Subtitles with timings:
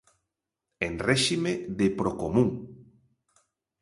[0.87, 2.49] En réxime de procomún.